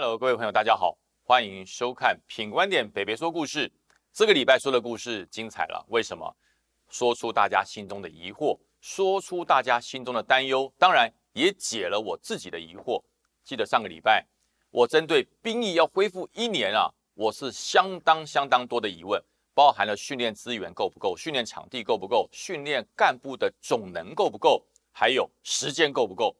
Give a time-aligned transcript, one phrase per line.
[0.00, 3.68] Hello，各位朋友，大家好，欢迎收看《品观点北北说故事》。
[4.12, 6.36] 这个礼拜说的故事精彩了，为什么？
[6.88, 13.02] 说出大家心中的疑惑，说出大家心中的担忧，当然也解了我自己的疑惑。
[13.42, 14.24] 记得上个礼拜，
[14.70, 19.20] 我针对兵役要恢复一年啊，我是相当相当多的疑问，
[19.52, 26.36] 包含了训练资源够不够，训练场地够不够，训练干部的总能够不够，还有时间够不够。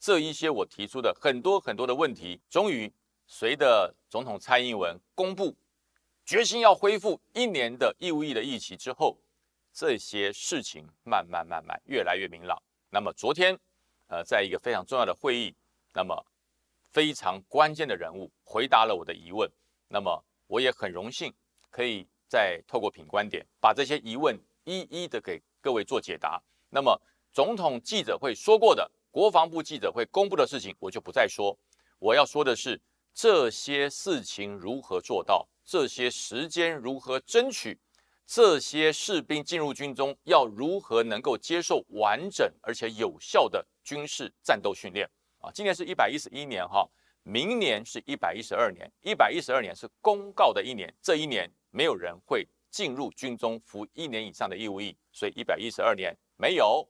[0.00, 2.92] 这一些我提出的很多很多的问题，终于
[3.34, 5.56] 随着总统蔡英文公布
[6.22, 9.16] 决心要恢复一年的义务役的役期之后，
[9.72, 12.62] 这些事情慢慢慢慢越来越明朗。
[12.90, 13.58] 那么昨天，
[14.08, 15.56] 呃，在一个非常重要的会议，
[15.94, 16.14] 那么
[16.90, 19.50] 非常关键的人物回答了我的疑问。
[19.88, 21.32] 那么我也很荣幸
[21.70, 26.38] 可以再透过品观点把这些疑问一一的给各位做解答。
[26.68, 27.00] 那么
[27.32, 28.88] 总统记者会说过的。
[29.10, 31.56] 国防部记者会公布的事情，我就不再说。
[31.98, 32.80] 我要说的是
[33.14, 37.78] 这些事情如何做到，这些时间如何争取，
[38.26, 45.08] 这些士兵进入军中要如何能够接受完整而且有效的军事战斗训练
[45.40, 45.50] 啊！
[45.52, 46.88] 今年是一百一十一年哈，
[47.22, 56.88] 明年是一百一十二年，一百一十二年是公告的一年，这一年没有人会进入军中服一年以上的义务役，所以一百一十二年没有。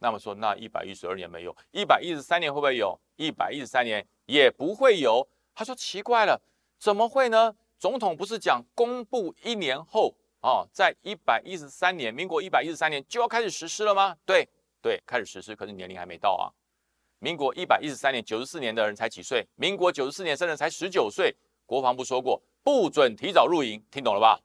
[0.00, 3.00] 那么说，那一百一十二年没有，一百一十三年会不会有？
[3.14, 5.28] 一百一十三年也不会有。
[5.54, 6.40] 他说奇怪了，
[6.78, 7.54] 怎么会呢？
[7.78, 14.16] 总统不是讲公布一年后啊，在一百一十三年，民国一百一十三年就要开始实施了吗？
[14.24, 14.48] 对
[14.80, 16.50] 对，开始实施，可是年龄还没到啊。
[17.18, 19.46] 民国一百一十三年，九十四年的人才几岁？
[19.56, 21.34] 民国九十四年生人才十九岁。
[21.66, 24.40] 国防部说过，不准提早入营，听懂了吧？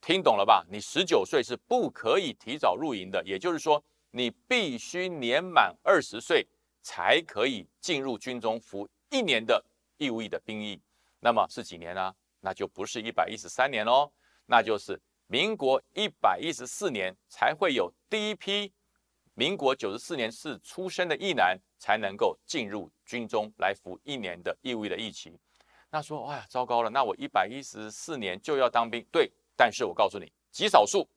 [0.00, 0.64] 听懂了吧？
[0.70, 3.82] 你十九岁是不可以提早入营的，也就是说。
[4.10, 6.48] 你必须年满二十岁
[6.80, 9.62] 才可以进入军中服一年的
[9.98, 10.80] 义务役的兵役，
[11.20, 12.14] 那么是几年呢？
[12.40, 14.10] 那就不是一百一十三年喽，
[14.46, 18.72] 那就是民国一百一十四年才会有第一批
[19.34, 25.38] 民国九十四年是出生的役男才能够进入军中来服一年的义务役的役期。
[25.90, 29.04] 那说，哎呀，糟糕了，那我一百一十四年就要当兵？
[29.10, 31.08] 对，但是我告诉你，极少数。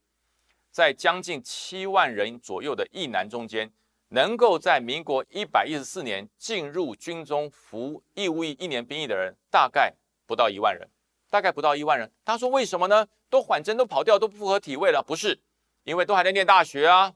[0.72, 3.69] 在将近七万人左右的役男中间，
[4.14, 9.94] 能够在民国一百一十四年进入军中服义务役一年兵役的人，大概
[10.26, 10.90] 不到一万人，
[11.30, 12.12] 大概不到一万人。
[12.26, 13.08] 他说：“为什么呢？
[13.30, 15.40] 都缓征都跑掉，都不符合体位了。”不是，
[15.86, 17.14] 因为都还在念大学啊。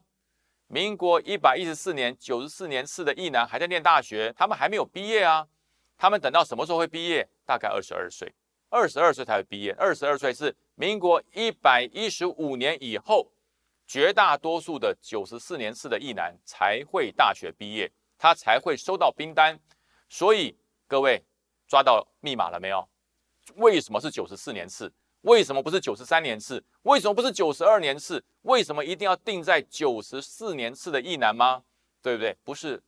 [0.68, 5.46] 民国一百一十四年九十四年次的役男还在念大学，他们还没有毕业啊。
[5.98, 7.28] 他们等到什么时候会毕业？
[7.44, 8.34] 大概二十二岁，
[8.70, 9.74] 二十二岁才会毕业。
[9.78, 13.30] 二十二岁是民国一百一十五年以后。
[13.86, 19.58] 绝大多数的九十四年次的役男才会大学毕业，他才会收到兵单。
[20.08, 21.22] 所以各位
[21.68, 22.88] 抓到密码了没有？
[23.54, 24.92] 为什么是九十四年次？
[25.20, 26.62] 为什么不是九十三年次？
[26.82, 28.24] 为什么不是九十二年次？
[28.42, 31.62] 为什么一定要定在九十四年次的役男吗？
[32.02, 32.36] 对不对？
[32.42, 32.82] 不是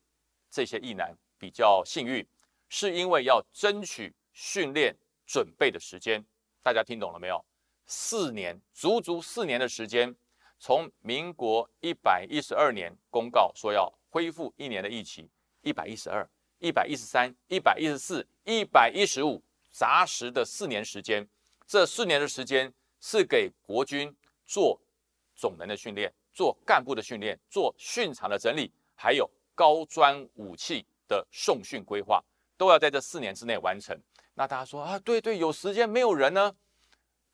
[0.51, 2.27] 这些役男比较幸运，
[2.69, 6.25] 是因为要争取训练准备的时间。
[6.63, 7.45] 大家听懂了没有？
[7.87, 10.15] 四年，足足四年的时间。
[10.59, 15.29] 从民国一百一十二年公告说要恢复一年的疫期，
[15.63, 21.27] 一百一十二、一百一十三、一百一十四、一百一十五，杂实的四年时间。
[21.67, 24.15] 这四年的时间是给国军
[24.47, 24.81] 做
[25.37, 32.25] 总能的训练、做干部的训练、做训场的整理，还有高专武器的送训规划，
[32.57, 33.97] 都要在这四年之内完成。
[34.35, 36.55] 那大家说啊，对对，有时间没有人呢？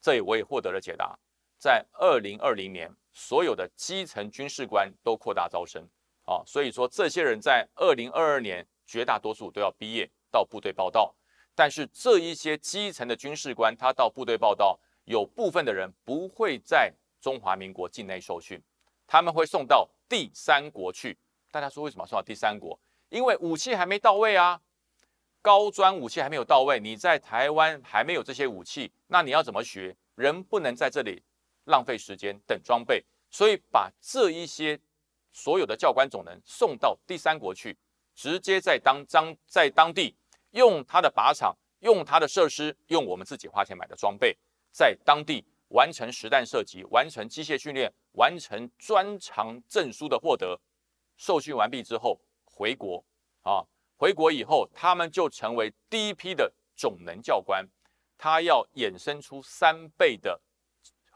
[0.00, 1.18] 这里我也获得了解答，
[1.64, 2.94] 在二零二零年。
[3.14, 5.82] 所有的基层军事官都扩大招生，
[6.24, 11.14] 啊，所以说这些人在二零二二年绝大多数都要毕业到部队报道。
[11.54, 18.60] 但是这一些基层的军事官，他到部队报道，有部分的人不会在中华民国境内受训，
[19.06, 21.16] 他们会送到第三国去。
[21.50, 22.78] 大家说为什么送到第三国？
[23.08, 24.60] 因为武器还没到位啊，
[25.40, 26.78] 高专武器还没有到位。
[26.78, 29.96] 你在台湾还没有这些武器，那你要怎么学？
[30.16, 31.22] 人不能在这里。
[31.64, 34.78] 浪费时间等装备，所以把这一些
[35.32, 37.76] 所有的教官总能送到第三国去，
[38.14, 40.14] 直接在当当在当地
[40.50, 44.36] 用他的靶场，用他的设施，用我们自己花钱买的装备，
[44.70, 50.60] 在当地完成实弹射击，完成机械训练，完成专长证书的获得。
[51.16, 53.04] 受训完毕之后回国
[53.42, 53.64] 啊，
[53.96, 57.66] 回国以后他们就成为第一批的总能教官，
[58.18, 60.40] 他要衍生出三倍的。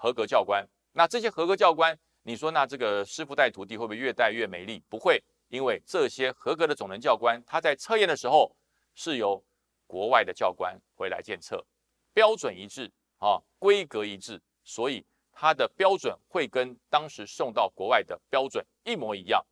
[0.00, 4.80] 合格教官，那这些合格教官，你说那这个师傅带徒弟会不会越带越美丽？
[4.88, 8.54] 不会，因为这些合格的总能教官，他在测验的时候
[8.94, 9.44] 是由
[9.88, 11.66] 国外的教官回来检测，
[12.14, 19.44] 标准一致啊，规格一致，所以它的标准会跟当时送到国外的标准一模一样。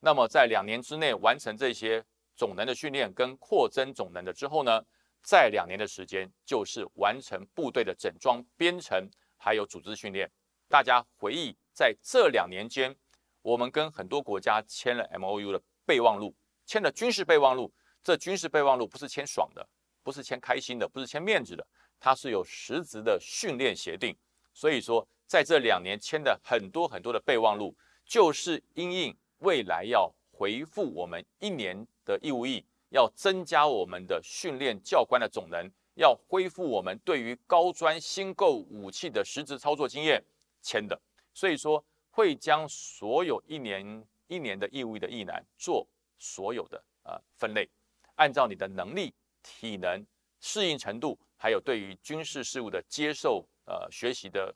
[0.00, 2.04] 那么在两年之内完成这些
[2.36, 4.84] 总能的训练跟扩增总能的之后呢，
[5.22, 10.30] 在两年的时间就是完成部队的整装编程还有组织训练。
[10.68, 12.94] 大家回忆在这两年间，
[13.42, 16.34] 我们跟很多国家签了 M O U 的备忘录，
[16.64, 17.72] 签了军事备忘录。
[18.02, 19.68] 这军事备忘录不是签爽的，
[20.02, 21.66] 不是签开心的，不是签面子的，
[21.98, 24.16] 它是有实质的训练协定。
[24.54, 40.24] 所以说，在这两年签的很多很多的备忘录，就是因应未来要回复我们一年的义务役，要增加我们的训练教官的总能，要恢复我们对于高专新购武器的实质操作经验
[40.62, 40.98] 签的。
[41.34, 45.86] 所以说，会将所有一年一年的义务的役男做
[46.18, 47.68] 所有的呃分类。
[48.14, 49.12] 按照你的能力、
[49.42, 50.06] 体能、
[50.40, 54.54] 适应程度，还有对于军事事务的接受、呃学习的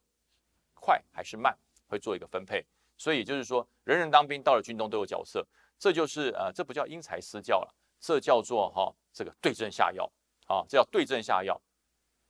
[0.73, 1.55] 快还是慢，
[1.87, 2.65] 会做一个分配。
[2.97, 5.47] 所以就是说，人人当兵，到了军中都有角色。
[5.79, 10.11] 这就是呃，这不叫因材施教了，这叫做哈这个对症下药
[10.51, 11.61] 啊，这叫对症下药。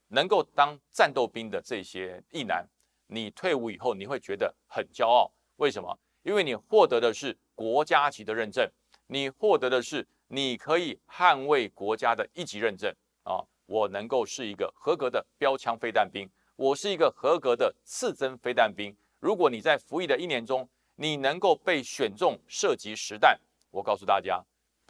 [0.08, 2.69] 能够当战斗兵的这些役男，
[3.06, 5.32] 你退伍以后你会觉得很骄傲。
[5.56, 5.99] 为什么？
[6.22, 8.70] 因为你获得的是国家级的认证，
[9.06, 10.06] 你获得的是。
[10.32, 12.88] 你可以捍卫国家的一级认证
[13.25, 13.43] 啊！
[13.67, 18.96] 我能够是一个合格的标枪飞弹兵，我是一个合格的刺针飞弹兵。
[19.19, 23.37] 如果你在服役的一年中，你能够被选中射击实弹，
[23.73, 24.40] 我告诉大家，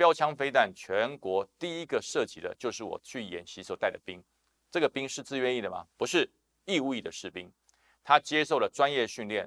[0.00, 4.19] 标枪飞弹全国第一个射击的就是我去演习时候带的兵。
[4.70, 5.87] 这个兵是自愿意的吗？
[5.99, 6.26] 不是，
[6.64, 7.52] 义务役的士兵。
[8.02, 9.47] 他接受了专业训练，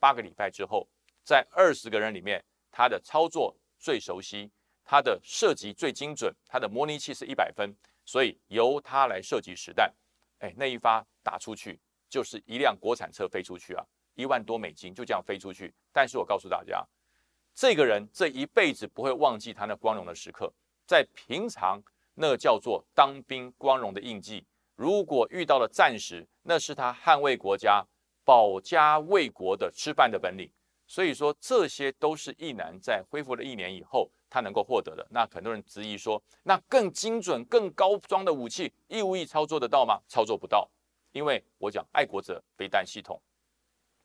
[0.00, 0.88] 八个礼拜之后，
[1.22, 4.50] 在二十个人里面，他的操作最熟悉。
[4.84, 7.72] 他的射击最精准，他的模拟器是一百分，
[8.04, 9.94] 所以由他来射击实弹。
[10.40, 11.78] 哎，那一发打出去
[12.08, 13.86] 就是一辆国产车飞出去啊，
[14.16, 15.72] 一万多美金就这样飞出去。
[15.92, 16.84] 但是我告诉大家，
[17.60, 20.48] 这个人这一辈子不会忘记他那光荣的时刻，
[20.86, 21.82] 在平常
[22.14, 24.46] 那叫做当兵光荣的印记。
[24.76, 27.84] 如果遇到了战时，那是他捍卫国家、
[28.24, 30.48] 保家卫国的吃饭的本领。
[30.86, 34.08] 所以说，这些都是一男在恢复了一年以后。
[34.30, 39.98] 他能够获得的，那很多人质疑说，那更精准、更高装的武器，义务役操作得到吗？
[40.06, 40.70] 操作不到，
[41.10, 43.20] 因为我讲爱国者飞弹系统，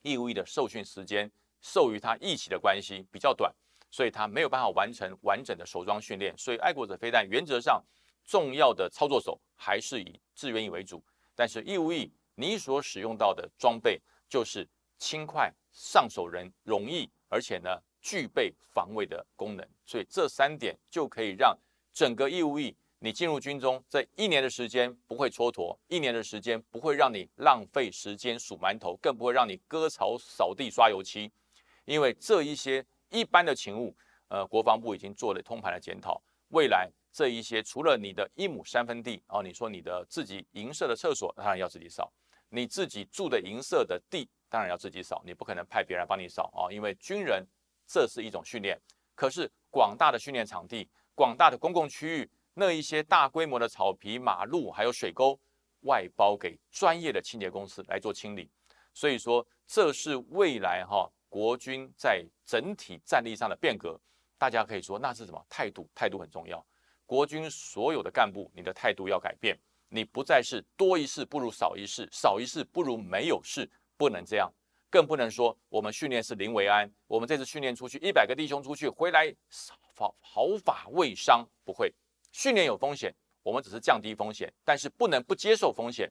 [0.02, 1.30] 义务役的受训时间
[1.64, 3.52] 受于他役期的关系比较短，
[3.90, 6.38] 所以他没有办法完成完整的手装训练。
[6.38, 7.84] 所以爱国者飞弹原则上
[8.24, 14.00] 重要的操作手还是以志愿役为主，但是义务役你所使用到的装备
[14.30, 14.70] 就是
[15.00, 17.82] 轻快、上手人容易，而且呢。
[18.06, 21.58] 具备防卫的功能，所以这三点就可以让
[21.94, 31.32] 整个义务役你进入军中这一年的时间不会蹉跎，一年的时间不会让你浪费时间数馒头，更不会让你割草、扫地、刷油漆，
[31.86, 33.96] 因为这一些一般的勤务，
[34.28, 42.12] 呃，国防部已经做了通盘的检讨，未来这一些除了你的一亩三分地哦，你说你的自己营舍的厕所当然要自己扫，
[42.50, 47.46] 你自己住的营舍的地当然要自己扫，你不可能派别人帮你扫啊，因为军人。
[47.86, 48.80] 这是一种训练，
[49.14, 55.38] 可是广大的训练场地、广大的公共区域，那一些大规模的草皮、马路还有水沟，
[55.82, 58.50] 外包给专业的清洁公司来做清理。
[58.94, 64.00] 所以说，这是未来哈国军在整体战力上的变革。
[64.38, 65.90] 大家可以说，那是什么态度？
[65.96, 66.64] 态度很重要。
[67.08, 69.58] 国军所有的干部，你的态度要改变，
[69.90, 74.48] 你不再是多一事不如少一事，少一事不如没有事，不能这样。
[74.92, 79.34] 更不能说我们训练是零为安，我们这次训练出去一百个弟兄出去回来
[79.98, 81.92] 毫毫发未伤，不会。
[82.32, 83.12] 训练有风险，
[83.42, 86.08] 我们只是降低风险，但是不能不接受风险。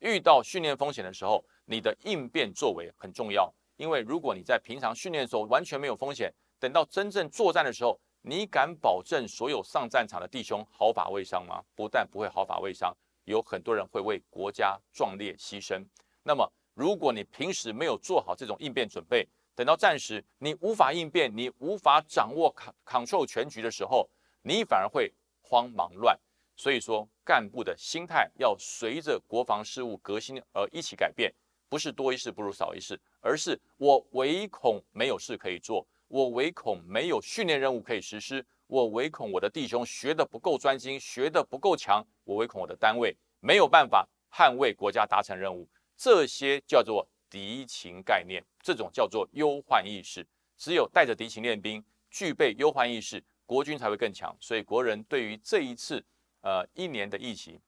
[0.00, 3.50] 遇到训练风险的时候，你的应变作为很重要。
[3.78, 6.30] 因为如果你在平常训练的时候完全没有风险，
[6.60, 11.64] 等到真正作战的时候，你敢保证所有上战场的弟兄毫发未伤吗？
[11.74, 12.94] 不但不会毫发未伤，
[13.24, 15.82] 有很多人会为国家壮烈牺牲。
[16.22, 16.46] 那么。
[16.74, 22.54] 如果你平时没有做好这种应变准备，等到战时你无法应变，你无法掌握
[22.86, 24.08] control 全局的时候，
[24.42, 26.16] 你反而会慌忙乱。
[26.54, 31.34] 所以说，干部的心态要随着国防事务革新而一起改变，
[31.68, 45.68] 不是多一事不如少一事，而是我唯恐没有事可以做，我唯恐没有训练任务可以实施，我唯恐我的弟兄学得不够专心，学得不够强，我唯恐我的单位没有办法捍卫国家达成任务。
[45.96, 50.26] 这些叫做敌情概念，这种叫做忧患意识。
[50.56, 54.36] 只有带着敌情练兵，具备忧患意识，国军才会更强。
[54.40, 56.04] 所以国人对于这一次
[56.40, 57.60] 呃一年的疫情，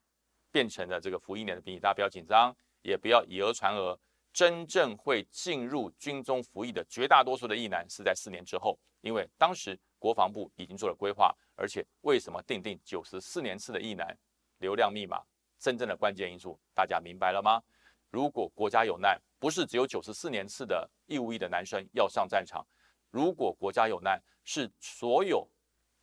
[0.50, 3.98] 变成了这个服一年的兵役，大家不要紧张，也不要以讹传讹。
[4.32, 14.16] 真正会进入军中服役的绝大多数的役男是在四年之后，因为当时国防部已经做了规划，而且为什么定定九十四年次的役男
[14.58, 15.20] 流量密码？
[15.58, 17.60] 真正的关键因素大家明白了吗？
[18.08, 22.64] 如果国家有难，不是只有九十四年次的义务役的男生要上战场，
[23.10, 25.44] 如果国家有难，是所有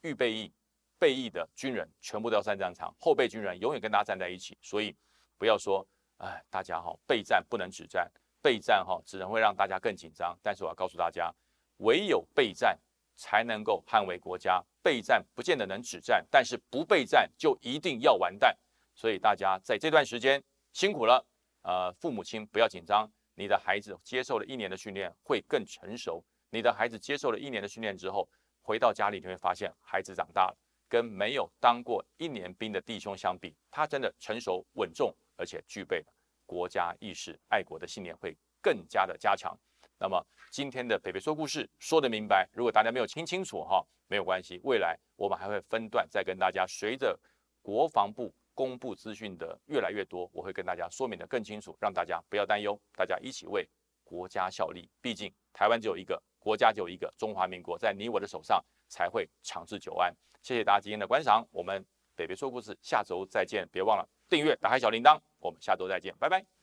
[0.01, 0.51] 预备役、
[0.99, 4.57] 备役的军人全部都要上战场，后备军人永远跟大家站在一起。
[4.61, 4.93] 所以
[5.37, 5.87] 不要说。
[6.17, 10.37] 哎，大家哈，备战不能止战，备战哈只能会让大家更紧张。
[10.41, 11.33] 但是我要告诉大家，
[11.77, 12.79] 唯有备战
[13.15, 14.63] 才能够捍卫国家。
[14.81, 18.57] 备战不见得能止战，但是不备战就一定要完蛋。
[18.95, 20.43] 所以大家在这段时间
[20.73, 21.23] 辛苦了。
[21.63, 26.23] 呃，父母亲不要紧张，你的孩子接受了一年的训练会更成熟。
[26.49, 28.27] 你的孩子接受了一年的训练之后，
[28.61, 30.57] 回到家里你会发现孩子长大了，
[30.87, 35.13] 跟没有当过一年兵的弟兄相比，他真的成熟稳重。
[35.37, 36.03] 而且具备
[36.45, 39.57] 国家意识、爱国的信念会更加的加强。
[39.99, 47.17] 那么今天的北北说故事说得明白，如果大家没有听清楚哈，没有关系，未来我们还会分段再跟大家，随着
[47.61, 53.67] 国防部公布资讯的越来越多，我会跟大家说明的更清楚，让大家不要担忧，大家一起为
[54.03, 54.89] 国家效力。
[55.01, 60.15] 毕竟台湾只有一个，国家只有一个，中华民国在你我的手上才会长治久安。
[60.41, 61.83] 谢谢大家今天的观赏，我们
[62.17, 64.09] 北北说故事下周再见，别忘了。
[64.27, 66.56] 订阅，打开小铃铛，我们下周再见，拜拜。